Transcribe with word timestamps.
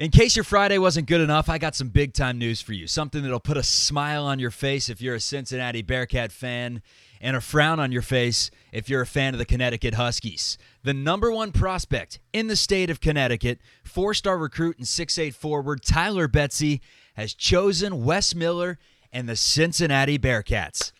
In 0.00 0.10
case 0.10 0.34
your 0.34 0.44
Friday 0.44 0.78
wasn't 0.78 1.08
good 1.08 1.20
enough, 1.20 1.50
I 1.50 1.58
got 1.58 1.74
some 1.74 1.88
big 1.90 2.14
time 2.14 2.38
news 2.38 2.62
for 2.62 2.72
you. 2.72 2.86
Something 2.86 3.20
that'll 3.20 3.38
put 3.38 3.58
a 3.58 3.62
smile 3.62 4.24
on 4.24 4.38
your 4.38 4.50
face 4.50 4.88
if 4.88 5.02
you're 5.02 5.16
a 5.16 5.20
Cincinnati 5.20 5.82
Bearcat 5.82 6.32
fan 6.32 6.80
and 7.20 7.36
a 7.36 7.40
frown 7.42 7.78
on 7.78 7.92
your 7.92 8.00
face 8.00 8.50
if 8.72 8.88
you're 8.88 9.02
a 9.02 9.06
fan 9.06 9.34
of 9.34 9.38
the 9.38 9.44
Connecticut 9.44 9.96
Huskies. 9.96 10.56
The 10.82 10.94
number 10.94 11.30
one 11.30 11.52
prospect 11.52 12.18
in 12.32 12.46
the 12.46 12.56
state 12.56 12.88
of 12.88 13.02
Connecticut, 13.02 13.58
four 13.84 14.14
star 14.14 14.38
recruit 14.38 14.78
and 14.78 14.86
6'8 14.86 15.34
forward 15.34 15.82
Tyler 15.82 16.28
Betsey, 16.28 16.80
has 17.12 17.34
chosen 17.34 18.02
Wes 18.02 18.34
Miller 18.34 18.78
and 19.12 19.28
the 19.28 19.36
Cincinnati 19.36 20.18
Bearcats. 20.18 20.92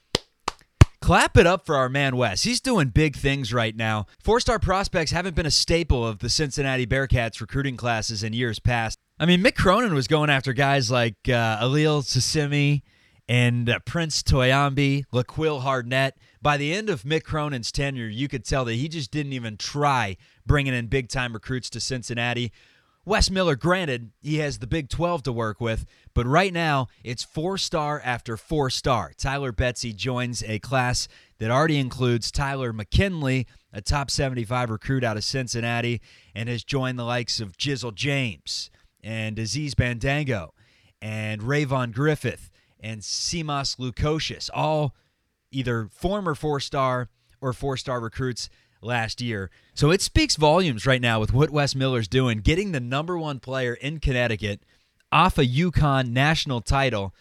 Clap 1.01 1.39
it 1.39 1.47
up 1.47 1.65
for 1.65 1.77
our 1.77 1.89
man 1.89 2.17
Wes. 2.17 2.43
He's 2.43 2.61
doing 2.61 2.89
big 2.89 3.17
things 3.17 3.55
right 3.55 3.75
now. 3.75 4.07
Four 4.23 4.39
star 4.39 4.59
prospects 4.59 5.11
haven't 5.11 5.35
been 5.35 5.47
a 5.47 5.51
staple 5.51 6.07
of 6.07 6.19
the 6.19 6.29
Cincinnati 6.29 6.87
Bearcats 6.87 7.41
recruiting 7.41 7.77
classes 7.77 8.23
in 8.23 8.35
years 8.35 8.59
past. 8.59 8.99
I 9.19 9.27
mean, 9.27 9.43
Mick 9.43 9.55
Cronin 9.55 9.95
was 9.95 10.07
going 10.07 10.29
after 10.29 10.53
guys 10.53 10.91
like 10.91 11.17
uh, 11.27 11.65
Alil 11.65 12.03
Sasimi 12.03 12.83
and 13.29 13.71
uh, 13.71 13.79
Prince 13.87 14.23
Toyambi, 14.23 15.05
Laquil 15.13 15.63
Hardnett. 15.63 16.13
By 16.43 16.57
the 16.57 16.75
end 16.75 16.91
of 16.91 17.05
Mick 17.05 17.25
Cronin's 17.25 17.73
tenure, 17.73 18.09
you 18.09 18.29
could 18.29 18.45
tell 18.45 18.65
that 18.67 18.75
he 18.75 18.89
just 18.89 19.11
didn't 19.11 19.33
even 19.33 19.57
try 19.57 20.17
bringing 20.45 20.75
in 20.75 20.89
big 20.89 21.09
time 21.09 21.33
recruits 21.33 21.71
to 21.71 21.81
Cincinnati. 21.81 22.53
Wes 23.07 23.31
Miller, 23.31 23.57
granted, 23.57 24.13
he 24.21 24.39
has 24.39 24.59
the 24.59 24.67
Big 24.67 24.91
12 24.91 25.23
to 25.23 25.33
work 25.33 25.61
with, 25.61 25.87
but 26.15 26.27
right 26.27 26.53
now 26.53 26.89
it's 27.03 27.23
four 27.23 27.57
star 27.57 28.01
after 28.05 28.37
four 28.37 28.69
star. 28.69 29.13
Tyler 29.17 29.53
Betsey 29.53 29.95
joins 29.95 30.43
a 30.43 30.59
class 30.59 31.09
that 31.39 31.51
already 31.51 31.79
includes 31.79 32.31
Tyler 32.31 32.75
McKinley, 32.75 33.47
a 33.73 33.81
top 33.81 34.11
75 34.11 34.69
recruit 34.69 35.03
out 35.03 35.17
of 35.17 35.25
Cincinnati, 35.25 36.03
and 36.35 36.49
has 36.51 36.63
joined 36.63 36.99
the 36.99 37.05
likes 37.05 37.41
of 37.41 37.57
Jizzle 37.57 37.95
James 37.95 38.71
and 39.03 39.39
Aziz 39.39 39.75
Bandaogo 39.75 40.51
and 41.01 41.41
Rayvon 41.41 41.93
Griffith 41.93 42.51
and 42.79 43.01
Simas 43.01 43.79
Lukosius, 43.79 44.51
all 44.53 44.95
either 45.51 45.89
former 45.91 46.35
four 46.35 46.61
star 46.61 47.09
or 47.41 47.55
four 47.55 47.79
star 47.79 47.99
recruits 47.99 48.51
last 48.83 49.21
year. 49.21 49.51
So 49.75 49.91
it 49.91 50.03
speaks 50.03 50.37
volumes 50.37 50.87
right 50.87 51.01
now 51.01 51.21
with 51.21 51.33
what 51.33 51.51
Wes 51.51 51.75
Miller's 51.75 52.09
doing, 52.09 52.41
getting 52.41 52.73
the 52.73 52.81
number 52.81 53.19
one 53.19 53.41
player 53.41 53.75
in 53.75 54.01
Connecticut 54.01 54.63
off 55.13 55.39
a 55.39 55.47
UConn 55.47 56.11
national 56.11 56.61
title 56.61 57.15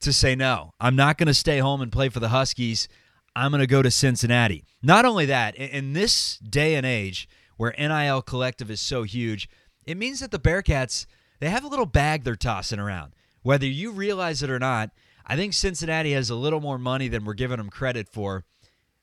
to 0.00 0.12
say, 0.12 0.34
no, 0.34 0.72
I'm 0.80 0.96
not 0.96 1.18
going 1.18 1.26
to 1.26 1.34
stay 1.34 1.58
home 1.58 1.80
and 1.80 1.92
play 1.92 2.08
for 2.08 2.20
the 2.20 2.28
Huskies. 2.28 2.88
I'm 3.36 3.50
going 3.50 3.60
to 3.60 3.66
go 3.66 3.82
to 3.82 3.90
Cincinnati. 3.90 4.64
Not 4.82 5.04
only 5.04 5.26
that, 5.26 5.54
in 5.54 5.92
this 5.92 6.38
day 6.38 6.74
and 6.74 6.86
age 6.86 7.28
where 7.56 7.74
NIL 7.78 8.22
collective 8.22 8.70
is 8.70 8.80
so 8.80 9.02
huge, 9.02 9.48
it 9.86 9.96
means 9.96 10.20
that 10.20 10.30
the 10.30 10.38
Bearcats, 10.38 11.06
they 11.38 11.50
have 11.50 11.64
a 11.64 11.68
little 11.68 11.86
bag 11.86 12.24
they're 12.24 12.36
tossing 12.36 12.80
around. 12.80 13.12
Whether 13.42 13.66
you 13.66 13.90
realize 13.90 14.42
it 14.42 14.50
or 14.50 14.58
not, 14.58 14.90
I 15.26 15.36
think 15.36 15.52
Cincinnati 15.52 16.12
has 16.12 16.30
a 16.30 16.34
little 16.34 16.60
more 16.60 16.78
money 16.78 17.08
than 17.08 17.24
we're 17.24 17.34
giving 17.34 17.58
them 17.58 17.70
credit 17.70 18.08
for. 18.08 18.44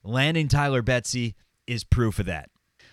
Landing 0.04 0.48
Tyler 0.48 0.82
Betsey 0.82 1.34
is 1.68 1.84
proof 1.84 2.18
of 2.18 2.26
that. 2.26 2.50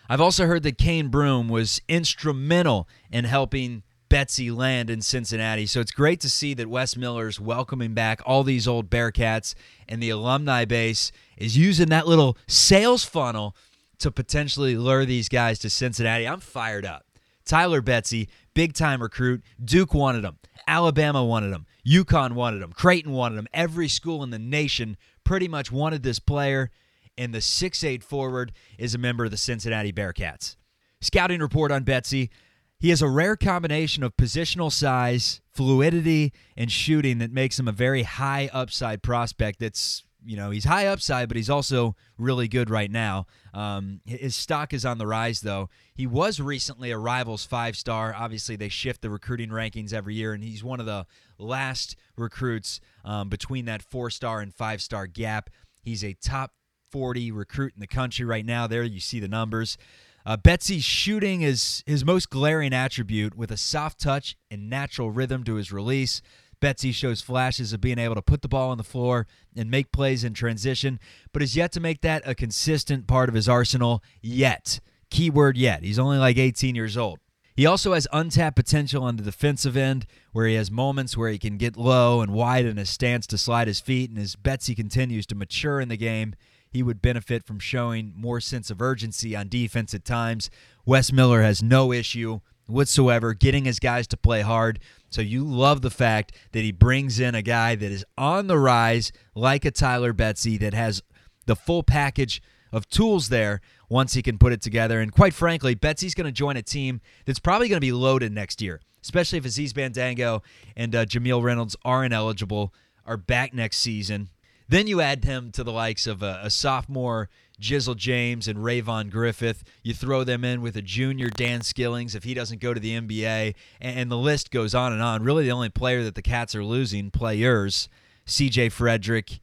I've 0.08 0.22
also 0.22 0.45
heard 0.45 0.64
that 0.64 0.78
Cane 0.78 1.08
Broom 1.08 1.50
was 1.50 1.81
instrumental 1.88 2.88
in 3.12 3.26
helping 3.26 3.81
Betsey 4.08 4.52
land 4.52 4.90
in 4.92 5.02
Cincinnati. 5.02 5.66
So 5.66 5.80
it's 5.80 5.92
great 5.92 6.20
to 6.22 6.30
see 6.30 6.54
that 6.54 6.70
Wes 6.70 6.96
Miller's 6.96 7.40
welcoming 7.40 7.94
back 7.94 8.22
all 8.26 8.44
these 8.44 8.68
old 8.68 8.90
Bearcats 8.90 9.56
and 9.90 10.02
the 10.02 10.12
alumni 10.12 10.66
base 10.66 11.12
is 11.38 11.58
using 11.58 11.90
that 11.90 12.08
little 12.08 12.38
sales 12.46 13.03
funnel 13.03 13.56
to 14.00 14.12
potentially 14.12 14.78
lure 14.78 15.06
these 15.06 15.28
guys 15.28 15.58
to 15.59 15.70
Cincinnati. 15.70 16.28
I'm 16.28 16.40
fired 16.40 16.86
up. 16.86 17.06
Tyler 17.46 17.81
Betsey, 17.81 18.30
big 18.53 18.73
time 18.73 19.02
recruit. 19.02 19.42
Duke 19.64 19.94
wanted 19.94 20.23
him. 20.23 20.38
Alabama 20.68 21.23
wanted 21.23 21.52
him. 21.52 21.66
UConn 21.86 22.34
wanted 22.34 22.62
him. 22.62 22.73
Creighton 22.73 23.12
wanted 23.12 23.38
him. 23.38 23.48
Every 23.53 23.88
school 23.88 24.23
in 24.23 24.31
the 24.31 24.40
nation 24.40 24.98
pretty 25.23 25.48
much 25.48 25.72
wanted 25.72 26.03
this 26.03 26.20
player 26.20 26.72
and 27.18 27.34
the 27.34 27.42
six-eight 27.42 28.03
forward 28.03 28.52
is 28.78 28.94
a 28.94 28.98
member 28.98 29.26
of 29.26 29.31
the 29.31 29.38
Cincinnati 29.38 29.92
Bearcats. 29.92 30.56
Scouting 31.02 31.40
report 31.40 31.72
on 31.72 31.84
Betsey. 31.84 32.30
He 32.78 32.90
has 32.90 33.02
a 33.02 33.08
rare 33.08 33.36
combination 33.36 34.03
of 34.03 34.18
positional 34.18 34.72
size, 34.72 35.42
fluidity, 35.50 36.34
and 36.58 36.72
shooting 36.72 37.20
that 37.20 37.31
makes 37.31 37.58
him 37.58 37.68
a 37.68 37.72
very 37.72 38.04
high 38.04 38.50
upside 38.52 39.02
prospect. 39.02 39.59
That's, 39.59 40.04
you 40.24 40.36
know, 40.36 40.50
he's 40.50 40.66
high 40.66 40.88
upside, 40.88 41.30
but 41.30 41.38
he's 41.38 41.50
also 41.50 41.96
really 42.18 42.50
good 42.50 42.70
right 42.70 42.92
now. 42.92 43.28
Um, 43.54 44.02
his 44.06 44.36
stock 44.36 44.74
is 44.74 44.84
on 44.86 44.98
the 44.98 45.08
rise, 45.08 45.40
though. 45.40 45.70
He 45.96 46.06
was 46.06 46.42
recently 46.42 46.92
a 46.92 46.98
Rivals 46.98 47.46
five 47.46 47.78
star. 47.78 48.14
Obviously, 48.14 48.58
they 48.58 48.70
shift 48.70 49.02
the 49.02 49.09
recruiting 49.09 49.50
rankings 49.50 49.94
every 49.94 50.16
year, 50.16 50.34
and 50.34 50.44
he's 50.44 50.64
one 50.64 50.81
of 50.81 50.86
the 50.86 51.06
last 51.38 51.96
recruits 52.18 52.81
um, 53.06 53.30
between 53.30 53.66
that 53.66 53.81
four 53.81 54.09
star 54.09 54.42
and 54.42 54.54
five 54.54 54.81
star 54.81 55.08
gap. 55.08 55.50
He's 55.81 56.04
a 56.04 56.14
top 56.14 56.52
40 56.95 57.29
recruit 57.33 57.73
in 57.75 57.81
the 57.81 57.88
country 57.88 58.23
right 58.23 58.45
now. 58.45 58.67
There 58.67 58.81
you 58.81 59.01
see 59.01 59.19
the 59.19 59.28
numbers. 59.28 59.78
Uh, 60.25 60.38
Betsey's 60.38 60.85
shooting 60.85 61.41
is 61.41 61.83
his 61.85 62.06
most 62.06 62.29
glaring 62.29 62.72
attribute 62.72 63.35
with 63.35 63.51
a 63.51 63.57
soft 63.57 64.00
touch 64.00 64.38
and 64.50 64.69
natural 64.69 65.11
rhythm 65.11 65.44
to 65.44 65.56
his 65.56 65.73
release. 65.73 66.22
Betsey 66.61 66.94
shows 66.94 67.19
flashes 67.19 67.73
of 67.73 67.81
being 67.81 68.00
able 68.00 68.16
to 68.16 68.22
put 68.22 68.41
the 68.41 68.47
ball 68.47 68.69
on 68.69 68.78
the 68.78 68.83
floor 68.85 69.28
and 69.57 69.69
make 69.69 69.91
plays 69.91 70.23
in 70.23 70.33
transition, 70.33 71.01
but 71.33 71.41
has 71.41 71.53
yet 71.53 71.73
to 71.73 71.81
make 71.81 72.00
that 72.00 72.23
a 72.25 72.33
consistent 72.33 73.07
part 73.07 73.27
of 73.27 73.35
his 73.35 73.50
arsenal 73.50 74.01
yet. 74.22 74.79
Keyword 75.09 75.57
yet. 75.57 75.83
He's 75.83 76.00
only 76.00 76.17
like 76.17 76.38
18 76.38 76.75
years 76.75 76.95
old. 76.95 77.19
He 77.57 77.66
also 77.66 77.91
has 77.91 78.07
untapped 78.13 78.56
potential 78.56 79.03
on 79.03 79.17
the 79.17 79.23
defensive 79.23 79.75
end, 79.75 80.06
where 80.31 80.47
he 80.47 80.56
has 80.56 80.72
moments 80.72 81.17
where 81.17 81.29
he 81.29 81.39
can 81.39 81.57
get 81.57 81.75
low 81.75 82.22
and 82.22 82.31
wide 82.31 82.63
in 82.63 82.77
his 82.77 82.89
stance 82.89 83.27
to 83.27 83.38
slide 83.38 83.67
his 83.67 83.81
feet, 83.81 84.09
and 84.09 84.17
as 84.17 84.38
Betsey 84.38 84.75
continues 84.75 85.25
to 85.25 85.35
mature 85.35 85.81
in 85.81 85.89
the 85.89 85.97
game, 85.97 86.35
he 86.75 86.84
would 86.84 87.02
benefit 87.02 87.46
from 87.46 87.58
showing 87.58 88.12
more 88.18 88.41
sense 88.41 88.69
of 88.69 88.81
urgency 88.81 89.34
on 89.34 89.47
defense 89.47 89.94
at 89.94 90.03
times. 90.03 90.50
Wes 90.86 91.09
Miller 91.09 91.41
has 91.41 91.63
no 91.63 91.94
issue 91.94 92.41
whatsoever 92.68 93.34
getting 93.34 93.63
his 93.63 93.80
guys 93.80 94.08
to 94.08 94.18
play 94.18 94.41
hard. 94.41 94.80
So 95.09 95.22
you 95.22 95.46
love 95.46 95.81
the 95.81 95.90
fact 95.90 96.34
that 96.52 96.62
he 96.66 96.74
brings 96.74 97.18
in 97.18 97.34
a 97.34 97.41
guy 97.41 97.75
that 97.75 97.91
is 97.91 98.03
on 98.18 98.47
the 98.47 98.59
rise, 98.59 99.13
like 99.36 99.63
a 99.63 99.72
Tyler 99.72 100.12
Betsey, 100.12 100.58
that 100.58 100.74
has 100.74 101.02
the 101.46 101.56
full 101.56 101.81
package 101.81 102.41
of 102.74 102.90
tools 102.90 103.30
there 103.30 103.62
once 103.88 104.13
he 104.13 104.22
can 104.22 104.38
put 104.38 104.52
it 104.52 104.62
together. 104.62 105.00
And 105.00 105.13
quite 105.13 105.34
frankly, 105.34 105.75
Betsey's 105.75 106.13
going 106.13 106.25
to 106.25 106.31
join 106.31 106.57
a 106.57 106.62
team 106.62 107.00
that's 107.25 107.40
probably 107.40 107.69
going 107.69 107.78
to 107.78 107.88
be 107.88 107.94
loaded 107.94 108.34
next 108.34 108.62
year, 108.62 108.81
especially 109.02 109.38
if 109.38 109.46
Aziz 109.46 109.72
Bandaogo 109.72 110.44
and 110.75 110.94
uh, 110.94 111.06
Jamille 111.06 111.42
Reynolds 111.42 111.78
aren't 111.86 112.13
eligible, 112.13 112.74
are 113.06 113.16
back 113.16 113.53
next 113.53 113.78
season. 113.78 114.30
Then 114.68 114.88
you 114.88 115.02
add 115.02 115.24
him 115.24 115.52
to 115.52 115.64
the 115.64 115.72
likes 115.72 116.08
of 116.08 116.24
a, 116.24 116.40
a 116.44 116.50
sophomore 116.50 117.30
Jizzle 117.62 117.96
James 117.96 118.48
and 118.48 118.59
Rayvon 118.59 119.09
Griffith. 119.09 119.64
You 119.84 119.94
throw 119.94 120.24
them 120.24 120.44
in 120.44 120.62
with 120.62 120.76
a 120.76 120.81
junior 120.81 121.30
Dan 121.30 121.62
Skillings 121.62 122.16
if 122.16 122.24
he 122.24 122.34
doesn't 122.34 122.62
go 122.62 122.74
to 122.74 122.80
the 122.80 123.00
NBA, 123.00 123.56
and, 123.81 124.00
and 124.00 124.12
the 124.12 124.18
list 124.18 124.52
goes 124.52 124.75
on 124.75 124.94
and 124.94 125.02
on. 125.02 125.24
Really, 125.24 125.46
the 125.46 125.52
only 125.52 125.70
player 125.70 126.04
that 126.04 126.16
the 126.16 126.22
Cats 126.22 126.56
are 126.56 126.64
losing, 126.64 127.12
players, 127.12 127.88
C.J. 128.25 128.70
Fredrick, 128.70 129.40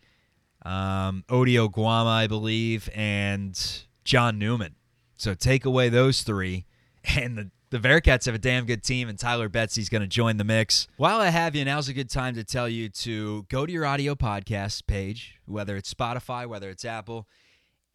um, 0.65 1.25
Ody 1.29 1.55
Oguama, 1.55 2.07
I 2.07 2.27
believe, 2.27 2.91
and 2.95 3.59
John 4.05 4.39
Newman. 4.39 4.75
So 5.17 5.35
take 5.35 5.65
away 5.65 5.89
those 5.89 6.23
three, 6.23 6.67
and 7.17 7.39
the 7.39 7.51
the 7.73 7.79
Bearcats 7.79 8.27
have 8.27 8.35
a 8.35 8.39
damn 8.39 8.67
good 8.67 8.83
team, 8.83 9.09
and 9.09 9.19
Tyler 9.19 9.49
Betsey's 9.49 9.89
going 9.89 10.03
to 10.03 10.07
join 10.07 10.37
the 10.37 10.45
mix. 10.45 10.89
While 10.99 11.23
I 11.23 11.31
have 11.31 11.57
you, 11.57 11.65
now's 11.65 11.89
a 11.89 11.95
good 11.95 12.11
time 12.11 12.35
to 12.35 12.45
tell 12.45 12.69
you 12.69 12.91
to 12.91 13.47
go 13.49 13.65
to 13.65 13.73
your 13.73 13.87
audio 13.87 14.15
podcast 14.15 14.87
page, 14.87 15.39
whether 15.47 15.75
it's 15.75 15.93
Spotify, 15.93 16.47
whether 16.47 16.69
it's 16.69 16.85
Apple, 16.85 17.27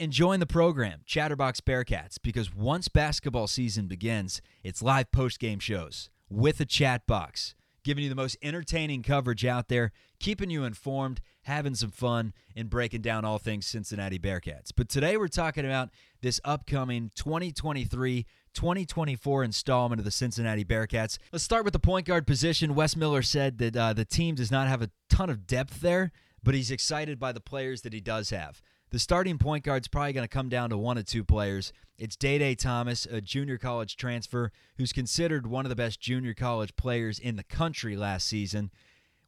and 0.00 0.10
join 0.10 0.40
the 0.40 0.46
program, 0.46 1.02
Chatterbox 1.06 1.60
Bearcats, 1.60 2.18
because 2.20 2.52
once 2.52 2.88
basketball 2.88 3.46
season 3.46 3.86
begins, 3.86 4.42
it's 4.64 4.82
live 4.82 5.12
post 5.12 5.38
game 5.38 5.60
shows 5.60 6.10
with 6.28 6.58
a 6.58 6.64
chat 6.64 7.06
box, 7.06 7.54
giving 7.84 8.02
you 8.02 8.10
the 8.10 8.16
most 8.16 8.36
entertaining 8.42 9.04
coverage 9.04 9.44
out 9.44 9.68
there, 9.68 9.92
keeping 10.18 10.50
you 10.50 10.64
informed, 10.64 11.20
having 11.42 11.76
some 11.76 11.92
fun, 11.92 12.32
and 12.56 12.68
breaking 12.68 13.02
down 13.02 13.24
all 13.24 13.38
things 13.38 13.64
Cincinnati 13.64 14.18
Bearcats. 14.18 14.72
But 14.74 14.88
today 14.88 15.16
we're 15.16 15.28
talking 15.28 15.64
about 15.64 15.90
this 16.20 16.40
upcoming 16.44 17.12
2023 17.14 18.26
2024 18.58 19.44
installment 19.44 20.00
of 20.00 20.04
the 20.04 20.10
Cincinnati 20.10 20.64
Bearcats. 20.64 21.16
Let's 21.30 21.44
start 21.44 21.62
with 21.64 21.72
the 21.72 21.78
point 21.78 22.08
guard 22.08 22.26
position. 22.26 22.74
Wes 22.74 22.96
Miller 22.96 23.22
said 23.22 23.58
that 23.58 23.76
uh, 23.76 23.92
the 23.92 24.04
team 24.04 24.34
does 24.34 24.50
not 24.50 24.66
have 24.66 24.82
a 24.82 24.90
ton 25.08 25.30
of 25.30 25.46
depth 25.46 25.80
there, 25.80 26.10
but 26.42 26.56
he's 26.56 26.72
excited 26.72 27.20
by 27.20 27.30
the 27.30 27.38
players 27.38 27.82
that 27.82 27.92
he 27.92 28.00
does 28.00 28.30
have. 28.30 28.60
The 28.90 28.98
starting 28.98 29.38
point 29.38 29.62
guard's 29.62 29.86
probably 29.86 30.12
going 30.12 30.24
to 30.24 30.28
come 30.28 30.48
down 30.48 30.70
to 30.70 30.76
one 30.76 30.98
of 30.98 31.06
two 31.06 31.22
players. 31.22 31.72
It's 31.98 32.16
Day 32.16 32.36
Day 32.36 32.56
Thomas, 32.56 33.06
a 33.06 33.20
junior 33.20 33.58
college 33.58 33.96
transfer 33.96 34.50
who's 34.76 34.92
considered 34.92 35.46
one 35.46 35.64
of 35.64 35.68
the 35.70 35.76
best 35.76 36.00
junior 36.00 36.34
college 36.34 36.74
players 36.74 37.20
in 37.20 37.36
the 37.36 37.44
country 37.44 37.94
last 37.94 38.26
season. 38.26 38.72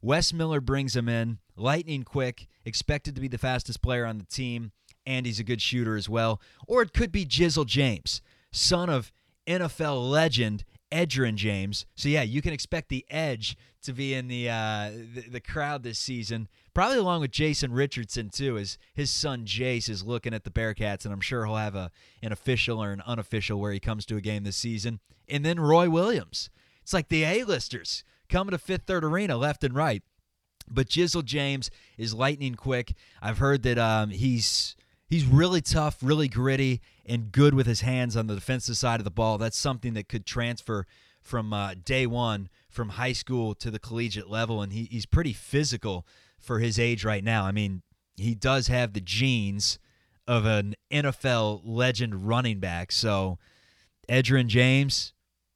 Wes 0.03 0.33
Miller 0.33 0.61
brings 0.61 0.97
him 0.97 1.09
in, 1.09 1.38
lightning 1.55 2.03
quick, 2.03 2.49
expected 2.65 3.15
to 3.15 3.21
be 3.21 3.29
the 3.29 3.38
fastest 3.38 3.81
player 3.81 4.06
on 4.06 4.19
the 4.19 4.25
team, 4.25 4.73
and 5.06 5.25
he's 5.25 5.38
a 5.38 5.44
good 5.44 5.62
shooter 5.62 5.94
as 5.94 6.09
well. 6.09 6.41
Or 6.67 6.83
it 6.83 6.93
could 6.93 7.12
be 7.12 7.25
Jizzle 7.25 7.65
James 7.65 8.23
son 8.53 8.91
of 8.91 9.12
NFL 9.50 10.11
legend 10.11 10.64
Edgerrin 10.93 11.37
James. 11.37 11.87
So 11.94 12.08
yeah, 12.08 12.23
you 12.23 12.43
can 12.43 12.52
expect 12.52 12.88
the 12.88 13.05
Edge 13.11 13.56
to 13.82 13.93
be 13.93 14.14
in 14.14 14.29
the, 14.29 14.50
uh, 14.50 14.91
the 15.14 15.25
the 15.31 15.41
crowd 15.41 15.82
this 15.82 15.99
season, 15.99 16.49
probably 16.75 16.99
along 16.99 17.23
with 17.23 17.31
Jason 17.31 17.73
Richardson 17.73 18.29
too, 18.29 18.58
as 18.58 18.76
his 18.94 19.11
son 19.11 19.44
Jace 19.44 19.88
is 19.88 20.05
looking 20.05 20.35
at 20.35 20.44
the 20.44 20.50
Bearcats, 20.50 21.05
and 21.05 21.14
I'm 21.14 21.20
sure 21.20 21.47
he'll 21.47 21.56
have 21.56 21.75
a 21.75 21.91
an 22.23 22.32
official 22.32 22.82
or 22.82 22.93
an 22.93 23.02
unofficial 23.06 23.58
where 23.58 23.73
he 23.73 23.81
comes 23.81 24.05
to 24.06 24.17
a 24.17 24.20
game 24.20 24.44
this 24.44 24.56
season. 24.56 25.00
And 25.29 25.44
then 25.44 25.61
Roy 25.61 25.88
Williams. 25.88 26.50
It's 26.82 26.93
like 26.93 27.08
the 27.08 27.25
A-listers 27.25 28.05
coming 28.29 28.50
to 28.50 28.58
Fifth 28.58 28.82
Third 28.87 29.05
Arena 29.05 29.37
left 29.37 29.62
and 29.62 29.75
right. 29.75 30.02
But 30.69 30.88
Jizzle 30.88 31.25
James 31.25 31.70
is 31.99 32.14
lightning 32.14 32.55
quick. 32.55 32.94
I've 33.23 33.38
heard 33.38 33.62
that 33.62 33.79
um, 33.79 34.11
he's 34.11 34.76
he's 35.11 35.27
really 35.27 35.61
tough, 35.61 35.99
really 36.01 36.29
gritty, 36.29 36.81
and 37.05 37.33
good 37.33 37.53
with 37.53 37.67
his 37.67 37.83
hands 37.83 38.17
on 38.17 38.29
the 38.29 38.37
defensive 38.37 38.77
side 38.77 39.01
of 39.01 39.05
the 39.05 39.11
ball. 39.11 39.37
That's 39.37 39.59
something 39.59 39.93
that 39.95 40.09
could 40.09 40.25
transfer 40.25 40.87
from 41.21 41.53
uh, 41.53 41.75
day 41.85 42.07
one 42.07 42.49
from 42.71 42.91
high 42.91 43.12
school 43.12 43.55
to 43.57 43.71
the 43.71 43.81
collegiate 43.81 44.31
level, 44.31 44.62
and 44.62 44.73
he, 44.73 44.85
he's 44.85 45.05
pretty 45.05 45.33
physical 45.33 46.07
for 46.39 46.61
his 46.61 46.79
age 46.79 47.05
right 47.05 47.25
now. 47.25 47.45
I 47.45 47.53
mean, 47.53 47.83
he 48.17 48.35
does 48.35 48.69
have 48.69 48.93
the 48.93 49.01
genes 49.01 49.79
of 50.27 50.47
an 50.47 50.77
NFL 50.91 51.62
legend 51.65 52.29
running 52.29 52.61
back. 52.61 52.93
So, 52.93 53.39
Edgerrin 54.09 54.47
James, 54.47 55.12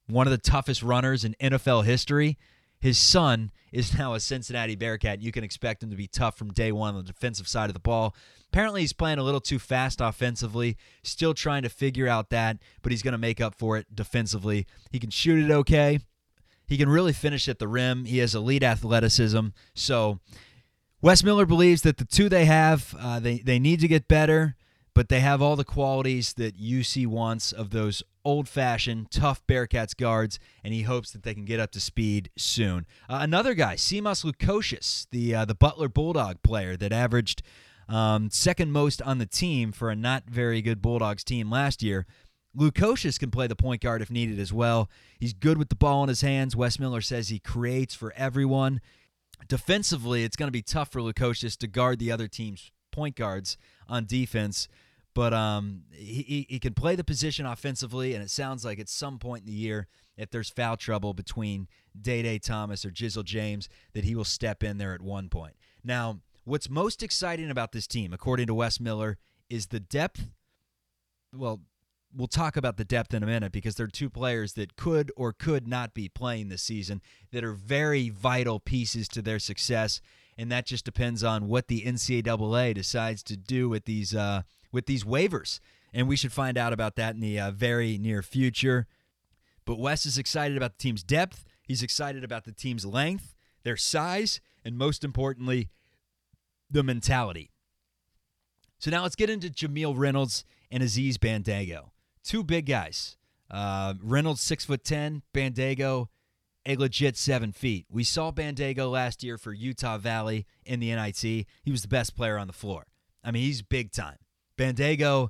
one 0.09 0.27
of 0.27 0.33
the 0.33 0.39
toughest 0.39 0.83
runners 0.83 1.25
in 1.25 1.37
NFL 1.41 1.85
history. 1.85 2.37
His 2.85 2.99
son 2.99 3.51
is 3.73 3.97
now 3.99 4.13
a 4.13 4.21
Cincinnati 4.21 4.77
Bearcat. 4.77 5.23
You 5.23 5.33
can 5.33 5.43
expect 5.43 5.83
him 5.83 5.89
to 5.89 5.97
be 5.97 6.07
tough 6.07 6.37
from 6.37 6.53
day 6.53 6.71
one 6.71 6.95
on 6.95 7.03
the 7.03 7.11
defensive 7.11 7.49
side 7.49 7.71
of 7.71 7.73
the 7.73 7.81
ball. 7.81 8.15
Apparently, 8.53 8.83
he's 8.83 8.93
playing 8.93 9.17
a 9.17 9.23
little 9.23 9.41
too 9.41 9.59
fast 9.59 10.03
offensively. 10.03 10.77
Still 11.03 11.33
trying 11.33 11.63
to 11.63 11.71
figure 11.71 12.07
out 12.07 12.29
that, 12.29 12.59
but 12.83 12.93
he's 12.93 13.01
going 13.01 13.13
to 13.13 13.19
make 13.19 13.41
up 13.41 13.55
for 13.55 13.79
it 13.79 13.87
defensively. 13.97 14.67
He 14.91 14.99
can 15.01 15.09
shoot 15.09 15.43
it 15.43 15.51
okay. 15.51 16.01
He 16.67 16.77
can 16.77 16.91
really 16.91 17.15
finish 17.15 17.49
at 17.49 17.59
the 17.59 17.69
rim. 17.69 18.05
He 18.05 18.19
has 18.19 18.35
elite 18.35 18.63
athleticism. 18.63 19.47
So, 19.73 20.21
Wes 21.01 21.25
Miller 21.25 21.47
believes 21.47 21.81
that 21.83 21.97
the 21.97 22.05
two 22.05 22.29
they 22.29 22.45
have, 22.45 22.95
uh, 23.01 23.19
they, 23.19 23.39
they 23.39 23.59
need 23.59 23.81
to 23.81 23.89
get 23.89 24.09
better, 24.09 24.57
but 24.93 25.09
they 25.09 25.21
have 25.21 25.41
all 25.41 25.57
the 25.57 25.65
qualities 25.65 26.35
that 26.35 26.61
UC 26.61 27.07
wants 27.07 27.51
of 27.51 27.71
those 27.71 28.03
old 28.25 28.49
fashioned, 28.49 29.11
tough 29.11 29.47
Bearcats 29.47 29.97
guards, 29.97 30.39
and 30.63 30.73
he 30.73 30.83
hopes 30.83 31.11
that 31.13 31.23
they 31.23 31.35
can 31.35 31.45
get 31.45 31.61
up 31.61 31.71
to 31.73 31.81
speed 31.81 32.31
soon. 32.37 32.87
Uh, 33.09 33.19
another 33.21 33.55
guy, 33.55 33.75
Simas 33.77 34.25
Lukosius, 34.25 35.07
the, 35.11 35.35
uh, 35.35 35.45
the 35.45 35.55
Butler 35.55 35.89
Bulldog 35.89 36.43
player 36.43 36.77
that 36.77 36.93
averaged 36.93 37.43
um, 37.89 38.31
second 38.31 38.73
most 38.73 39.03
on 39.03 39.19
the 39.19 39.27
team 39.27 39.73
for 39.73 39.91
a 39.91 39.97
not 39.97 40.25
very 40.29 40.63
good 40.63 40.81
Bulldogs 40.81 41.25
team 41.25 41.51
last 41.51 41.83
year. 41.83 42.07
Lukosius 42.57 43.19
can 43.19 43.31
play 43.31 43.47
the 43.47 43.57
point 43.57 43.83
guard 43.83 44.01
if 44.01 44.11
needed 44.11 44.39
as 44.39 44.53
well. 44.53 44.89
He's 45.19 45.35
good 45.35 45.59
with 45.59 45.69
the 45.69 45.75
ball 45.75 46.05
in 46.05 46.09
his 46.09 46.21
hands. 46.21 46.55
Wes 46.55 46.79
Miller 46.79 47.01
says 47.01 47.29
he 47.29 47.41
creates 47.41 47.95
for 47.95 48.13
everyone. 48.17 48.81
Defensively, 49.49 50.25
it's 50.25 50.37
going 50.37 50.47
to 50.47 50.53
be 50.53 50.63
tough 50.63 50.91
for 50.91 51.01
Lukosius 51.01 51.57
to 51.59 51.67
guard 51.67 51.99
the 51.99 52.13
other 52.13 52.29
team's 52.29 52.71
point 52.93 53.17
guards 53.17 53.59
on 53.89 54.07
defense 54.07 54.69
but 55.15 55.33
um, 55.33 55.83
he, 55.93 56.47
he 56.49 56.59
can 56.59 56.75
play 56.75 56.97
the 56.97 57.05
position 57.05 57.47
offensively, 57.47 58.15
and 58.15 58.23
it 58.23 58.31
sounds 58.31 58.65
like 58.65 58.79
at 58.79 58.89
some 58.89 59.19
point 59.19 59.43
in 59.43 59.47
the 59.47 59.53
year, 59.53 59.87
if 60.17 60.31
there's 60.31 60.51
foul 60.51 60.77
trouble 60.77 61.15
between 61.15 61.69
Day 62.01 62.23
Day 62.23 62.39
Thomas 62.39 62.85
or 62.85 62.91
Jizzle 62.91 63.25
James, 63.25 63.69
that 63.93 64.05
he 64.05 64.15
will 64.15 64.25
step 64.25 64.63
in 64.63 64.79
there 64.79 64.95
at 64.95 65.01
one 65.01 65.29
point. 65.29 65.55
Now, 65.83 66.21
what's 66.45 66.69
most 66.69 67.03
exciting 67.03 67.51
about 67.51 67.73
this 67.73 67.87
team, 67.87 68.13
according 68.13 68.47
to 68.49 68.55
Wes 68.55 68.81
Miller, 68.81 69.19
is 69.49 69.69
the 69.69 69.81
depth. 69.81 70.31
Well, 71.33 71.61
we'll 72.15 72.29
talk 72.29 72.57
about 72.57 72.77
the 72.77 72.85
depth 72.85 73.13
in 73.13 73.23
a 73.23 73.27
minute 73.27 73.53
because 73.53 73.75
there 73.75 73.87
are 73.87 73.91
two 73.91 74.11
players 74.11 74.55
that 74.55 74.77
could 74.77 75.11
or 75.17 75.33
could 75.33 75.67
not 75.67 75.95
be 75.95 76.09
playing 76.09 76.49
this 76.49 76.63
season 76.63 77.03
that 77.33 77.45
are 77.45 77.53
very 77.53 78.09
vital 78.09 78.61
pieces 78.61 79.09
to 79.09 79.23
their 79.23 79.39
success, 79.39 80.01
and 80.37 80.51
that 80.51 80.67
just 80.67 80.85
depends 80.85 81.23
on 81.23 81.49
what 81.49 81.69
the 81.69 81.83
NCAA 81.83 82.75
decides 82.75 83.23
to 83.25 83.37
do 83.37 83.69
with 83.69 83.85
these. 83.85 84.15
Uh, 84.15 84.43
with 84.75 84.87
these 84.87 85.05
waivers. 85.05 85.61
And 85.93 86.09
we 86.09 86.17
should 86.17 86.33
find 86.33 86.59
out 86.59 86.73
about 86.73 86.97
that 86.97 87.15
in 87.15 87.21
the 87.21 87.39
uh, 87.39 87.51
very 87.53 87.97
near 87.97 88.23
future. 88.23 88.87
But 89.65 89.79
Wes 89.79 90.05
is 90.05 90.19
excited 90.19 90.57
about 90.57 90.77
the 90.77 90.83
team's 90.83 91.03
depth. 91.03 91.45
He's 91.63 91.83
excited 91.83 92.25
about 92.25 92.45
the 92.45 92.53
team's 92.53 92.85
length, 92.85 93.35
their 93.63 93.77
size, 93.77 94.41
and 94.65 94.77
most 94.77 95.05
importantly, 95.05 95.71
the 96.71 96.83
mentality. 96.83 97.53
So 98.79 98.91
now 98.91 99.03
let's 99.03 99.17
get 99.17 99.31
into 99.31 99.49
Jamille 99.49 99.97
Reynolds 99.97 100.45
and 100.71 100.83
Aziz 100.83 101.17
Bandaogo. 101.17 101.91
Two 102.23 102.43
big 102.43 102.67
guys. 102.67 103.17
Uh, 103.51 103.95
Reynolds 104.03 104.43
six 104.43 104.65
foot 104.65 104.85
ten, 104.85 105.23
Bandaogo 105.33 106.09
a 106.67 106.77
legit 106.77 107.17
seven 107.17 107.53
feet. 107.53 107.87
We 107.91 108.05
saw 108.05 108.33
Bandaogo 108.33 108.91
last 108.91 109.23
year 109.23 109.37
for 109.37 109.53
Utah 109.53 109.99
Valley 109.99 110.47
in 110.65 110.81
the 110.81 110.95
NIT. 110.95 111.21
He 111.23 111.71
was 111.71 111.83
the 111.83 111.89
best 111.89 112.17
player 112.17 112.39
on 112.39 112.47
the 112.47 112.53
floor. 112.53 112.87
I 113.23 113.31
mean, 113.31 113.43
he's 113.43 113.63
big 113.63 113.93
time. 113.93 114.17
Bandaogo 114.57 115.29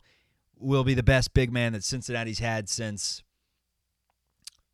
will 0.58 0.84
be 0.84 0.94
the 0.94 1.02
best 1.02 1.34
big 1.34 1.52
man 1.52 1.72
that 1.72 1.84
Cincinnati's 1.84 2.38
had 2.38 2.68
since 2.68 3.22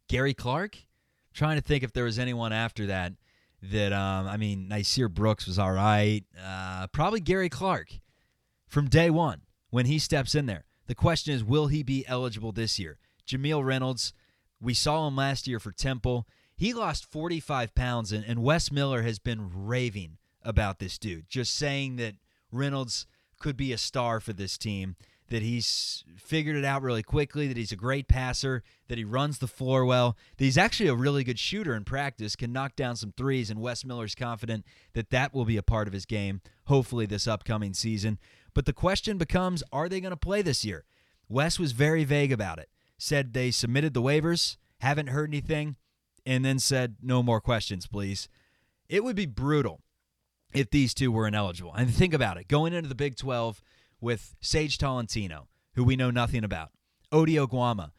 Gary 0.09 0.35
Clark. 0.35 0.77
I'm 0.77 1.35
trying 1.35 1.57
to 1.57 1.63
think 1.63 1.83
if 1.83 1.93
there 1.93 2.05
was 2.05 2.19
anyone 2.19 2.53
after 2.53 2.87
that 2.87 3.13
that 3.63 3.93
um, 3.93 4.27
I 4.27 4.37
mean 4.37 4.69
Nysier 4.71 5.13
Brooks 5.13 5.47
was 5.47 5.59
all 5.59 5.73
right. 5.73 6.23
Uh, 6.43 6.87
probably 6.89 7.21
Gary 7.21 7.49
Clark 7.49 7.91
from 8.67 8.89
day 8.89 9.11
one 9.11 9.43
when 9.71 9.87
he 9.87 9.99
steps 9.99 10.35
in 10.35 10.47
there. 10.47 10.65
The 10.87 10.95
question 10.95 11.35
is, 11.35 11.45
will 11.45 11.69
he 11.69 11.83
be 11.83 12.05
eligible 12.09 12.53
this 12.53 12.79
year? 12.79 12.99
Jamille 13.27 13.65
Reynolds, 13.65 14.13
we 14.61 14.75
saw 14.75 15.07
him 15.07 15.15
last 15.15 15.47
year 15.47 15.61
for 15.61 15.71
Temple. 15.71 16.27
He 16.57 16.75
lost 16.75 17.11
45 17.11 17.75
pounds, 17.75 18.11
and, 18.11 18.25
and 18.25 18.43
Wes 18.43 18.73
Miller 18.73 19.03
has 19.03 19.19
been 19.21 19.51
raving 19.55 20.19
about 20.43 20.79
this 20.79 20.99
dude, 20.99 21.29
just 21.29 21.55
saying 21.55 21.97
that 21.97 22.15
Reynolds– 22.51 23.07
could 23.41 23.57
be 23.57 23.73
a 23.73 23.79
star 23.79 24.21
for 24.21 24.33
this 24.33 24.57
team. 24.57 24.95
That 25.31 25.43
he's 25.43 26.05
figured 26.17 26.57
it 26.57 26.65
out 26.65 26.83
really 26.83 27.05
quickly, 27.05 27.47
that 27.47 27.57
he's 27.57 27.71
a 27.71 27.77
great 27.77 28.09
passer, 28.09 28.65
that 28.89 28.99
he 28.99 29.05
runs 29.05 29.39
the 29.39 29.47
floor 29.47 29.85
well, 29.85 30.17
that 30.37 30.45
he's 30.45 30.59
actually 30.59 30.89
a 30.89 30.95
really 30.95 31.23
good 31.23 31.39
shooter 31.39 31.75
in 31.75 31.85
practice, 31.85 32.35
can 32.35 32.53
knock 32.53 32.75
down 32.75 32.97
some 32.97 33.13
threes, 33.17 33.49
and 33.49 33.61
Wes 33.61 33.85
Miller's 33.85 34.17
confident 34.17 34.65
that 34.95 35.11
that 35.11 35.33
will 35.33 35.45
be 35.45 35.57
a 35.57 35.63
part 35.63 35.87
of 35.87 35.93
his 35.93 36.05
game, 36.05 36.41
hopefully 36.65 37.07
this 37.07 37.29
upcoming 37.29 37.75
season. 37.75 38.19
But 38.55 38.67
the 38.67 38.73
question 38.73 39.19
becomes 39.19 39.63
are 39.73 39.89
they 39.89 40.01
going 40.01 40.11
to 40.11 40.17
play 40.17 40.43
this 40.43 40.65
year? 40.65 40.85
Wes 41.29 41.61
was 41.61 41.71
very 41.71 42.03
vague 42.03 42.33
about 42.33 42.59
it, 42.59 42.69
said 42.99 43.33
they 43.33 43.53
submitted 43.53 43.95
the 43.95 44.03
waivers, 44.03 44.57
haven't 44.81 45.09
heard 45.11 45.31
anything, 45.31 45.77
and 46.27 46.45
then 46.45 46.59
said 46.59 46.97
no 47.01 47.23
more 47.23 47.41
questions, 47.41 47.87
please. 47.87 48.29
It 48.89 49.05
would 49.05 49.15
be 49.15 49.27
brutal 49.27 49.81
if 50.53 50.71
these 50.71 50.95
two 50.95 51.13
were 51.13 51.27
ineligible. 51.27 51.75
And 51.75 51.93
think 51.93 52.15
about 52.15 52.37
it 52.37 52.49
going 52.49 52.73
into 52.73 52.89
the 52.89 52.95
Big 52.95 53.17
12 53.17 53.63
with 54.01 54.35
Sage 54.41 54.79
Tolentino, 54.79 55.49
who 55.75 55.85
we 55.85 55.97
know 55.97 56.11
nothing 56.11 56.45
about, 56.45 56.71
Ody 57.13 57.35
Oguama, 57.35 57.91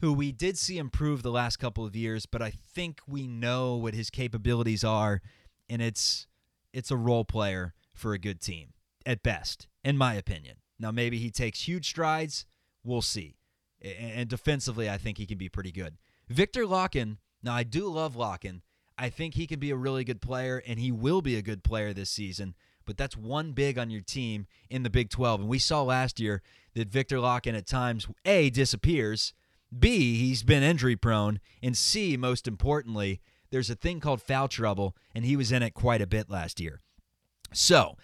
who 0.00 0.12
we 0.12 0.32
did 0.32 0.56
see 0.56 0.78
improve 0.78 1.22
the 1.22 1.30
last 1.30 1.56
couple 1.56 1.84
of 1.84 1.96
years, 1.96 2.26
but 2.26 2.42
I 2.42 2.50
think 2.50 3.00
we 3.06 3.26
know 3.26 3.76
what 3.76 3.94
his 3.94 4.10
capabilities 4.10 4.84
are, 4.84 5.20
and 5.68 5.82
it's 5.82 6.26
it's 6.72 6.90
a 6.90 6.96
role 6.96 7.24
player 7.24 7.74
for 7.94 8.12
a 8.12 8.18
good 8.18 8.40
team 8.40 8.74
at 9.04 9.22
best, 9.22 9.66
in 9.82 9.96
my 9.96 10.14
opinion. 10.14 10.56
Now 10.78 10.90
maybe 10.90 11.18
he 11.18 11.30
takes 11.30 11.62
huge 11.62 11.88
strides, 11.88 12.46
we'll 12.84 13.02
see. 13.02 13.36
And 13.80 14.28
defensively, 14.28 14.90
I 14.90 14.98
think 14.98 15.18
he 15.18 15.26
can 15.26 15.38
be 15.38 15.48
pretty 15.48 15.72
good. 15.72 15.98
Viktor 16.28 16.64
Lakhin, 16.64 17.18
now 17.42 17.54
I 17.54 17.62
do 17.62 17.88
love 17.88 18.16
Lakhin, 18.16 18.60
I 18.98 19.10
think 19.10 19.34
he 19.34 19.46
can 19.46 19.60
be 19.60 19.70
a 19.70 19.76
really 19.76 20.04
good 20.04 20.20
player, 20.20 20.62
and 20.66 20.80
he 20.80 20.90
will 20.90 21.22
be 21.22 21.36
a 21.36 21.42
good 21.42 21.62
player 21.62 21.92
this 21.92 22.10
season. 22.10 22.54
But 22.84 22.96
that's 22.96 23.16
one 23.16 23.52
big 23.52 23.78
on 23.78 23.90
your 23.90 24.00
team 24.00 24.46
in 24.68 24.82
the 24.82 24.90
Big 24.90 25.10
12. 25.10 25.40
And 25.40 25.48
we 25.48 25.58
saw 25.58 25.82
last 25.82 26.18
year 26.18 26.42
that 26.74 26.88
Viktor 26.88 27.18
Lakhin 27.18 27.56
at 27.56 27.66
times, 27.66 28.08
A, 28.24 28.50
disappears, 28.50 29.34
B, 29.76 30.18
he's 30.18 30.42
been 30.42 30.62
injury 30.62 30.96
prone, 30.96 31.40
and 31.62 31.76
C, 31.76 32.16
most 32.16 32.48
importantly, 32.48 33.20
there's 33.50 33.70
a 33.70 33.74
thing 33.74 34.00
called 34.00 34.22
foul 34.22 34.48
trouble, 34.48 34.96
and 35.14 35.24
he 35.24 35.36
was 35.36 35.52
in 35.52 35.62
it 35.62 35.74
quite 35.74 36.00
a 36.00 36.06
bit 36.06 36.30
last 36.30 36.60
year. 36.60 36.80
So 37.52 37.96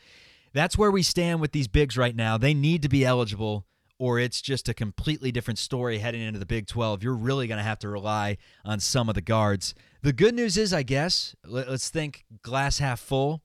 that's 0.52 0.78
where 0.78 0.90
we 0.90 1.02
stand 1.02 1.40
with 1.40 1.52
these 1.52 1.68
bigs 1.68 1.96
right 1.96 2.14
now. 2.14 2.38
They 2.38 2.54
need 2.54 2.82
to 2.82 2.88
be 2.88 3.04
eligible 3.04 3.66
or 4.04 4.18
it's 4.18 4.42
just 4.42 4.68
a 4.68 4.74
completely 4.74 5.32
different 5.32 5.56
story 5.58 5.96
heading 5.96 6.20
into 6.20 6.38
the 6.38 6.44
Big 6.44 6.66
12. 6.66 7.02
You're 7.02 7.14
really 7.14 7.46
going 7.46 7.56
to 7.56 7.64
have 7.64 7.78
to 7.78 7.88
rely 7.88 8.36
on 8.62 8.78
some 8.78 9.08
of 9.08 9.14
the 9.14 9.22
guards. 9.22 9.74
The 10.02 10.12
good 10.12 10.34
news 10.34 10.58
is, 10.58 10.74
I 10.74 10.82
guess, 10.82 11.34
let's 11.42 11.88
think 11.88 12.26
glass 12.42 12.80
half 12.80 13.00
full. 13.00 13.40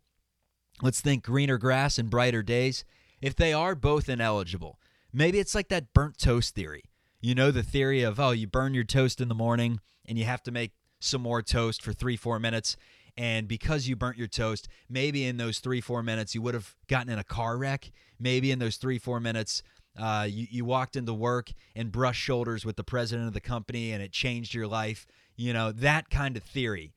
Let's 0.81 0.99
think 0.99 1.23
greener 1.23 1.57
grass 1.57 1.97
and 1.97 2.09
brighter 2.09 2.43
days. 2.43 2.83
If 3.21 3.37
they 3.37 3.53
are 3.53 3.73
both 3.73 4.09
ineligible, 4.09 4.81
maybe 5.13 5.39
it's 5.39 5.55
like 5.55 5.69
that 5.69 5.93
burnt 5.93 6.17
toast 6.17 6.55
theory. 6.55 6.83
You 7.21 7.35
know, 7.35 7.51
the 7.51 7.63
theory 7.63 8.03
of, 8.03 8.19
oh, 8.19 8.31
you 8.31 8.45
burn 8.45 8.73
your 8.73 8.83
toast 8.83 9.21
in 9.21 9.29
the 9.29 9.35
morning 9.35 9.79
and 10.05 10.19
you 10.19 10.25
have 10.25 10.43
to 10.43 10.51
make 10.51 10.73
some 10.99 11.21
more 11.21 11.41
toast 11.41 11.81
for 11.81 11.93
three, 11.93 12.17
four 12.17 12.37
minutes. 12.37 12.75
And 13.15 13.47
because 13.47 13.87
you 13.87 13.95
burnt 13.95 14.17
your 14.17 14.27
toast, 14.27 14.67
maybe 14.89 15.25
in 15.25 15.37
those 15.37 15.59
three, 15.59 15.79
four 15.79 16.03
minutes, 16.03 16.35
you 16.35 16.41
would 16.41 16.53
have 16.53 16.75
gotten 16.89 17.09
in 17.09 17.17
a 17.17 17.23
car 17.23 17.57
wreck. 17.57 17.91
Maybe 18.19 18.51
in 18.51 18.59
those 18.59 18.75
three, 18.75 18.97
four 18.97 19.21
minutes, 19.21 19.63
uh, 19.97 20.27
you, 20.29 20.47
you 20.49 20.65
walked 20.65 20.95
into 20.95 21.13
work 21.13 21.51
and 21.75 21.91
brushed 21.91 22.21
shoulders 22.21 22.65
with 22.65 22.75
the 22.75 22.83
president 22.83 23.27
of 23.27 23.33
the 23.33 23.41
company 23.41 23.91
and 23.91 24.01
it 24.01 24.11
changed 24.11 24.53
your 24.53 24.67
life. 24.67 25.05
You 25.35 25.53
know, 25.53 25.71
that 25.71 26.09
kind 26.09 26.37
of 26.37 26.43
theory. 26.43 26.93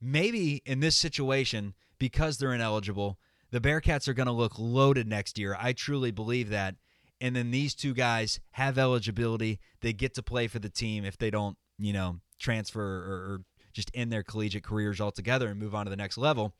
Maybe 0.00 0.62
in 0.66 0.80
this 0.80 0.96
situation, 0.96 1.74
because 1.98 2.38
they're 2.38 2.52
ineligible, 2.52 3.18
the 3.50 3.60
Bearcats 3.60 4.08
are 4.08 4.14
going 4.14 4.26
to 4.26 4.32
look 4.32 4.58
loaded 4.58 5.06
next 5.06 5.38
year. 5.38 5.56
I 5.58 5.72
truly 5.72 6.10
believe 6.10 6.48
that. 6.50 6.76
And 7.20 7.36
then 7.36 7.52
these 7.52 7.74
two 7.74 7.94
guys 7.94 8.40
have 8.52 8.78
eligibility. 8.78 9.60
They 9.80 9.92
get 9.92 10.14
to 10.14 10.22
play 10.22 10.48
for 10.48 10.58
the 10.58 10.68
team 10.68 11.04
if 11.04 11.16
they 11.16 11.30
don't, 11.30 11.56
you 11.78 11.92
know, 11.92 12.20
transfer 12.40 12.82
or, 12.82 13.14
or 13.14 13.40
just 13.72 13.90
end 13.94 14.12
their 14.12 14.24
collegiate 14.24 14.64
careers 14.64 15.00
altogether 15.00 15.48
and 15.48 15.60
move 15.60 15.74
on 15.74 15.86
to 15.86 15.90
the 15.90 15.96
next 15.96 16.18
level. 16.18 16.54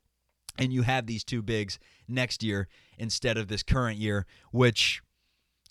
And 0.59 0.73
you 0.73 0.83
have 0.83 1.07
these 1.07 1.25
two 1.25 1.43
bigs 1.43 1.79
next 2.07 2.43
year 2.43 2.69
instead 2.99 3.37
of 3.39 3.49
this 3.49 3.63
current 3.63 3.99
year, 3.99 4.27
which 4.53 5.03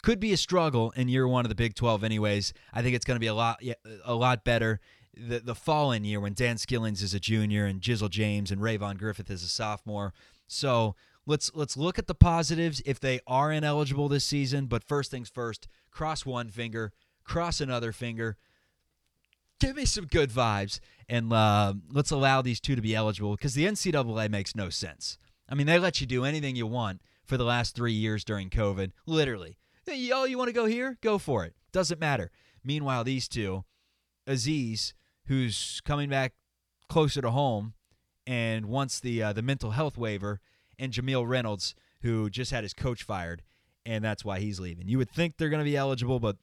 could 0.01 0.19
be 0.19 0.33
a 0.33 0.37
struggle 0.37 0.91
in 0.91 1.07
year 1.07 1.27
one 1.27 1.45
of 1.45 1.49
the 1.49 1.55
Big 1.55 1.75
12 1.75 2.03
anyways. 2.03 2.53
I 2.73 2.81
think 2.81 2.95
it's 2.95 3.05
going 3.05 3.15
to 3.15 3.19
be 3.19 3.27
a 3.27 3.33
lot 3.33 3.61
a 4.03 4.15
lot 4.15 4.43
better 4.43 4.79
the 5.15 5.39
the 5.39 5.55
following 5.55 6.03
year 6.03 6.19
when 6.19 6.33
Dan 6.33 6.57
Skillings 6.57 7.01
is 7.01 7.13
a 7.13 7.19
junior 7.19 7.65
and 7.65 7.81
Jizzle 7.81 8.09
James 8.09 8.51
and 8.51 8.61
Rayvon 8.61 8.97
Griffith 8.97 9.29
is 9.29 9.43
a 9.43 9.49
sophomore. 9.49 10.13
So 10.47 10.95
let's 11.25 11.51
let's 11.53 11.77
look 11.77 11.99
at 11.99 12.07
the 12.07 12.15
positives 12.15 12.81
if 12.85 12.99
they 12.99 13.19
are 13.27 13.51
ineligible 13.51 14.09
this 14.09 14.25
season. 14.25 14.65
But 14.65 14.83
first 14.83 15.11
things 15.11 15.29
first, 15.29 15.67
cross 15.91 16.25
one 16.25 16.49
finger, 16.49 16.93
cross 17.23 17.61
another 17.61 17.91
finger. 17.91 18.37
Give 19.59 19.75
me 19.75 19.85
some 19.85 20.05
good 20.05 20.31
vibes, 20.31 20.79
and 21.07 21.31
uh, 21.31 21.75
let's 21.91 22.09
allow 22.09 22.41
these 22.41 22.59
two 22.59 22.75
to 22.75 22.81
be 22.81 22.95
eligible 22.95 23.35
because 23.35 23.53
the 23.53 23.65
NCAA 23.65 24.27
makes 24.27 24.55
no 24.55 24.69
sense. 24.71 25.19
I 25.47 25.53
mean, 25.53 25.67
they 25.67 25.77
let 25.77 26.01
you 26.01 26.07
do 26.07 26.25
anything 26.25 26.55
you 26.55 26.65
want 26.65 27.01
for 27.25 27.37
the 27.37 27.43
last 27.43 27.75
three 27.75 27.93
years 27.93 28.23
during 28.23 28.49
COVID, 28.49 28.91
literally. 29.05 29.57
Oh, 29.87 30.25
you 30.25 30.37
want 30.37 30.49
to 30.49 30.53
go 30.53 30.65
here? 30.65 30.97
Go 31.01 31.17
for 31.17 31.45
it. 31.45 31.55
Doesn't 31.71 31.99
matter. 31.99 32.31
Meanwhile, 32.63 33.03
these 33.03 33.27
two, 33.27 33.63
Aziz, 34.27 34.93
who's 35.25 35.81
coming 35.85 36.09
back 36.09 36.33
closer 36.89 37.21
to 37.21 37.31
home 37.31 37.73
and 38.27 38.65
wants 38.67 38.99
the 38.99 39.23
uh, 39.23 39.33
the 39.33 39.41
mental 39.41 39.71
health 39.71 39.97
waiver, 39.97 40.39
and 40.77 40.93
Jamille 40.93 41.27
Reynolds, 41.27 41.75
who 42.01 42.29
just 42.29 42.51
had 42.51 42.63
his 42.63 42.73
coach 42.73 43.03
fired, 43.03 43.41
and 43.85 44.03
that's 44.03 44.25
why 44.25 44.39
he's 44.39 44.59
leaving. 44.59 44.87
You 44.87 44.97
would 44.97 45.09
think 45.09 45.37
they're 45.37 45.49
going 45.49 45.63
to 45.63 45.69
be 45.69 45.77
eligible, 45.77 46.19
but 46.19 46.37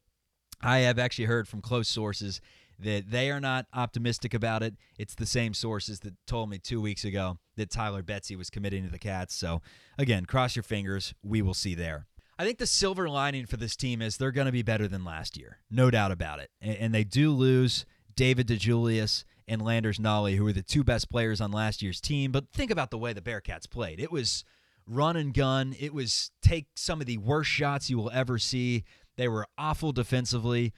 I 0.61 0.79
have 0.79 0.99
actually 0.99 1.25
heard 1.25 1.47
from 1.47 1.61
close 1.61 1.87
sources 1.87 2.41
that 2.79 3.11
they 3.11 3.29
are 3.29 3.41
not 3.41 3.65
optimistic 3.73 4.33
about 4.33 4.63
it. 4.63 4.75
It's 4.97 5.15
the 5.15 5.25
same 5.25 5.53
sources 5.53 5.99
that 6.01 6.13
told 6.25 6.49
me 6.49 6.59
two 6.59 6.79
weeks 6.79 7.03
ago 7.03 7.37
that 7.57 7.69
Tyler 7.69 8.01
Betsey 8.01 8.35
was 8.35 8.49
committing 8.49 8.85
to 8.85 8.91
the 8.91 8.99
Cats. 8.99 9.35
So, 9.35 9.61
again, 9.97 10.25
cross 10.25 10.55
your 10.55 10.63
fingers. 10.63 11.13
We 11.21 11.41
will 11.41 11.53
see 11.53 11.75
there. 11.75 12.07
I 12.39 12.45
think 12.45 12.57
the 12.57 12.65
silver 12.65 13.09
lining 13.09 13.45
for 13.45 13.57
this 13.57 13.75
team 13.75 14.01
is 14.01 14.15
they're 14.15 14.31
going 14.31 14.45
to 14.45 14.53
be 14.53 14.61
better 14.61 14.87
than 14.87 15.03
last 15.03 15.37
year, 15.37 15.57
no 15.69 15.91
doubt 15.91 16.13
about 16.13 16.39
it. 16.39 16.49
And, 16.61 16.93
they 16.93 17.03
do 17.03 17.31
lose 17.31 17.85
David 18.15 18.47
DeJulius 18.47 19.25
and 19.45 19.61
Landers 19.61 19.99
Nolley, 19.99 20.37
who 20.37 20.45
were 20.45 20.53
the 20.53 20.61
two 20.61 20.85
best 20.85 21.09
players 21.09 21.41
on 21.41 21.51
last 21.51 21.81
year's 21.81 21.99
team. 21.99 22.31
But 22.31 22.45
think 22.53 22.71
about 22.71 22.91
the 22.91 22.97
way 22.97 23.11
the 23.11 23.19
Bearcats 23.19 23.69
played. 23.69 23.99
It 23.99 24.09
was 24.09 24.45
run 24.87 25.17
and 25.17 25.33
gun. 25.33 25.75
It 25.77 25.93
was 25.93 26.31
take 26.41 26.67
some 26.77 27.01
of 27.01 27.07
the 27.07 27.17
worst 27.17 27.49
shots 27.49 27.89
you 27.89 27.97
will 27.97 28.11
ever 28.11 28.37
see. 28.39 28.85
They 29.17 29.27
were 29.27 29.45
awful 29.57 29.91
defensively. 29.91 30.71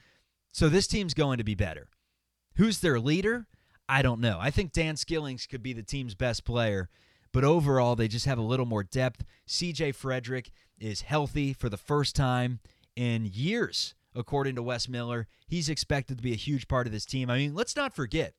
So 0.52 0.68
this 0.68 0.88
team's 0.88 1.14
going 1.14 1.38
to 1.38 1.44
be 1.44 1.54
better. 1.54 1.90
Who's 2.56 2.80
their 2.80 3.00
leader? 3.00 3.46
I 3.88 4.02
don't 4.02 4.20
know. 4.20 4.40
I 4.42 4.50
think 4.50 4.72
Dan 4.72 4.96
Skillings 4.96 5.46
could 5.46 5.62
be 5.62 5.74
the 5.74 5.84
team's 5.84 6.16
best 6.16 6.44
player, 6.44 6.90
but 7.34 7.44
overall, 7.44 7.96
they 7.96 8.08
just 8.08 8.26
have 8.26 8.38
a 8.38 8.44
little 8.44 8.66
more 8.66 8.84
depth. 8.84 9.24
CJ 9.48 9.96
Fredrick 9.96 10.52
is 10.80 11.02
healthy 11.02 11.54
for 11.54 11.70
the 11.70 11.78
first 11.78 12.16
time 12.16 12.60
in 12.96 13.30
years, 13.32 13.94
according 14.16 14.56
to 14.56 14.64
Wes 14.64 14.90
Miller. 14.90 15.28
He's 15.48 15.70
expected 15.70 16.18
to 16.18 16.24
be 16.24 16.34
a 16.34 16.38
huge 16.38 16.68
part 16.68 16.88
of 16.88 16.94
this 16.94 17.06
team. 17.06 17.30
I 17.30 17.38
mean, 17.38 17.56
let's 17.56 17.76
not 17.76 17.94
forget, 17.94 18.34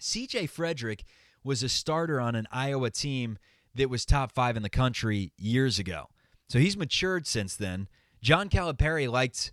CJ 0.00 0.50
Fredrick 0.50 1.02
was 1.44 1.62
a 1.62 1.68
starter 1.68 2.20
on 2.20 2.34
an 2.34 2.46
Iowa 2.50 2.90
team 2.90 3.38
that 3.74 3.90
was 3.90 4.04
top 4.04 4.32
five 4.32 4.56
in 4.56 4.62
the 4.62 4.68
country 4.68 5.32
years 5.36 5.78
ago. 5.78 6.08
So 6.48 6.58
he's 6.58 6.76
matured 6.76 7.26
since 7.26 7.54
then. 7.54 7.88
John 8.20 8.48
Calipari 8.48 9.10
liked 9.10 9.52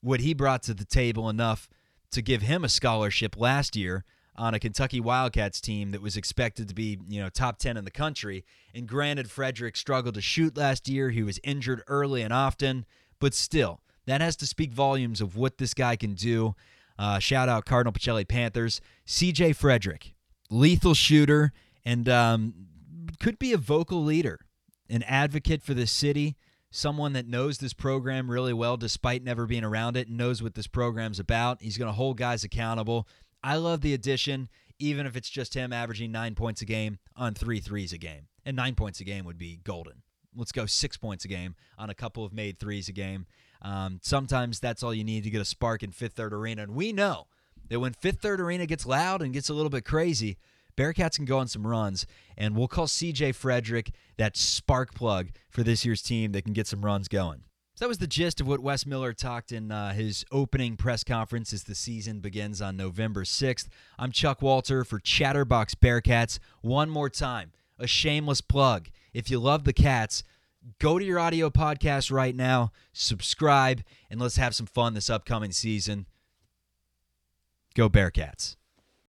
what 0.00 0.20
he 0.20 0.32
brought 0.32 0.62
to 0.64 0.74
the 0.74 0.84
table 0.84 1.28
enough 1.28 1.68
to 2.12 2.22
give 2.22 2.42
him 2.42 2.64
a 2.64 2.68
scholarship 2.68 3.36
last 3.36 3.76
year 3.76 4.04
on 4.38 4.54
a 4.54 4.60
Kentucky 4.60 5.00
Wildcats 5.00 5.60
team 5.60 5.90
that 5.90 6.02
was 6.02 6.16
expected 6.16 6.68
to 6.68 6.74
be, 6.74 6.98
you 7.08 7.20
know, 7.20 7.28
top 7.28 7.58
10 7.58 7.76
in 7.76 7.84
the 7.84 7.90
country. 7.90 8.44
And 8.74 8.86
granted, 8.86 9.28
Fredrick 9.28 9.76
struggled 9.76 10.14
to 10.14 10.20
shoot 10.20 10.56
last 10.56 10.88
year. 10.88 11.10
He 11.10 11.22
was 11.22 11.40
injured 11.42 11.82
early 11.88 12.22
and 12.22 12.32
often, 12.32 12.84
but 13.18 13.34
still, 13.34 13.80
that 14.06 14.20
has 14.20 14.36
to 14.36 14.46
speak 14.46 14.72
volumes 14.72 15.20
of 15.20 15.36
what 15.36 15.58
this 15.58 15.74
guy 15.74 15.96
can 15.96 16.14
do. 16.14 16.54
Uh, 16.98 17.18
shout 17.18 17.48
out 17.48 17.64
Cardinal 17.64 17.92
Pacelli 17.92 18.26
Panthers. 18.26 18.80
CJ 19.06 19.56
Fredrick, 19.56 20.14
lethal 20.50 20.94
shooter, 20.94 21.52
and 21.84 22.08
um, 22.08 22.54
could 23.20 23.38
be 23.38 23.52
a 23.52 23.58
vocal 23.58 24.02
leader, 24.02 24.40
an 24.88 25.02
advocate 25.04 25.62
for 25.62 25.74
the 25.74 25.86
city, 25.86 26.36
someone 26.70 27.12
that 27.14 27.26
knows 27.26 27.58
this 27.58 27.72
program 27.72 28.30
really 28.30 28.52
well 28.52 28.76
despite 28.76 29.22
never 29.22 29.46
being 29.46 29.64
around 29.64 29.96
it 29.96 30.08
and 30.08 30.16
knows 30.16 30.42
what 30.42 30.54
this 30.54 30.66
program's 30.66 31.18
about. 31.18 31.62
He's 31.62 31.78
going 31.78 31.88
to 31.88 31.94
hold 31.94 32.16
guys 32.16 32.44
accountable. 32.44 33.06
I 33.46 33.54
love 33.58 33.80
the 33.80 33.94
addition, 33.94 34.48
even 34.80 35.06
if 35.06 35.14
it's 35.14 35.30
just 35.30 35.54
him 35.54 35.72
averaging 35.72 36.10
nine 36.10 36.34
points 36.34 36.62
a 36.62 36.64
game 36.64 36.98
on 37.14 37.32
three 37.32 37.60
threes 37.60 37.92
a 37.92 37.98
game. 37.98 38.26
And 38.44 38.56
nine 38.56 38.74
points 38.74 38.98
a 38.98 39.04
game 39.04 39.24
would 39.24 39.38
be 39.38 39.60
golden. 39.62 40.02
Let's 40.34 40.50
go 40.50 40.66
six 40.66 40.96
points 40.96 41.24
a 41.24 41.28
game 41.28 41.54
on 41.78 41.88
a 41.88 41.94
couple 41.94 42.24
of 42.24 42.32
made 42.32 42.58
threes 42.58 42.88
a 42.88 42.92
game. 42.92 43.24
Um, 43.62 44.00
sometimes 44.02 44.58
that's 44.58 44.82
all 44.82 44.92
you 44.92 45.04
need 45.04 45.22
to 45.22 45.30
get 45.30 45.40
a 45.40 45.44
spark 45.44 45.84
in 45.84 45.92
Fifth 45.92 46.14
Third 46.14 46.32
Arena. 46.32 46.62
And 46.62 46.74
we 46.74 46.92
know 46.92 47.28
that 47.68 47.78
when 47.78 47.92
Fifth 47.92 48.20
Third 48.20 48.40
Arena 48.40 48.66
gets 48.66 48.84
loud 48.84 49.22
and 49.22 49.32
gets 49.32 49.48
a 49.48 49.54
little 49.54 49.70
bit 49.70 49.84
crazy, 49.84 50.38
Bearcats 50.76 51.14
can 51.14 51.24
go 51.24 51.38
on 51.38 51.46
some 51.46 51.64
runs. 51.64 52.04
And 52.36 52.56
we'll 52.56 52.66
call 52.66 52.88
CJ 52.88 53.36
Fredrick 53.36 53.92
that 54.16 54.36
spark 54.36 54.92
plug 54.92 55.28
for 55.50 55.62
this 55.62 55.84
year's 55.84 56.02
team 56.02 56.32
that 56.32 56.42
can 56.42 56.52
get 56.52 56.66
some 56.66 56.84
runs 56.84 57.06
going. 57.06 57.44
So 57.76 57.84
that 57.84 57.88
was 57.90 57.98
the 57.98 58.06
gist 58.06 58.40
of 58.40 58.48
what 58.48 58.60
Wes 58.60 58.86
Miller 58.86 59.12
talked 59.12 59.52
in 59.52 59.70
uh, 59.70 59.92
his 59.92 60.24
opening 60.32 60.78
press 60.78 61.04
conference 61.04 61.52
as 61.52 61.64
the 61.64 61.74
season 61.74 62.20
begins 62.20 62.62
on 62.62 62.74
November 62.74 63.24
6th. 63.24 63.68
I'm 63.98 64.12
Chuck 64.12 64.40
Walter 64.40 64.82
for 64.82 64.98
Chatterbox 64.98 65.74
Bearcats. 65.74 66.38
One 66.62 66.88
more 66.88 67.10
time, 67.10 67.52
a 67.78 67.86
shameless 67.86 68.40
plug. 68.40 68.88
If 69.12 69.30
you 69.30 69.38
love 69.38 69.64
the 69.64 69.74
Cats, 69.74 70.24
go 70.78 70.98
to 70.98 71.04
your 71.04 71.18
audio 71.18 71.50
podcast 71.50 72.10
right 72.10 72.34
now, 72.34 72.72
subscribe, 72.94 73.82
and 74.08 74.18
let's 74.18 74.36
have 74.36 74.54
some 74.54 74.64
fun 74.64 74.94
this 74.94 75.10
upcoming 75.10 75.52
season. 75.52 76.06
Go 77.74 77.90
Bearcats. 77.90 78.56